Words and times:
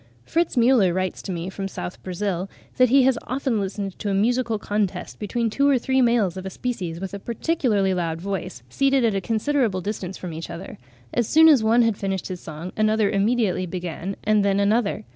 Fritz 0.25 0.55
Müller 0.55 0.95
writes 0.95 1.21
to 1.21 1.31
me 1.31 1.47
from 1.47 1.65
S. 1.65 1.95
Brazil 1.97 2.49
that 2.77 2.89
he 2.89 3.03
has 3.03 3.19
often 3.27 3.59
listened 3.59 3.99
to 3.99 4.09
a 4.09 4.15
musical 4.15 4.57
contest 4.57 5.19
between 5.19 5.47
two 5.47 5.69
or 5.69 5.77
three 5.77 6.01
males 6.01 6.37
of 6.37 6.43
a 6.43 6.49
species 6.49 6.99
with 6.99 7.13
a 7.13 7.19
particularly 7.19 7.93
loud 7.93 8.19
voice, 8.19 8.63
seated 8.67 9.05
at 9.05 9.13
a 9.13 9.21
considerable 9.21 9.79
distance 9.79 10.17
from 10.17 10.33
each 10.33 10.49
other: 10.49 10.79
as 11.13 11.27
soon 11.29 11.47
as 11.47 11.63
one 11.63 11.83
had 11.83 11.97
finished 11.97 12.29
his 12.29 12.41
song, 12.41 12.71
another 12.75 13.11
immediately 13.11 13.67
began, 13.67 14.15
and 14.23 14.43
then 14.43 14.59
another. 14.59 15.05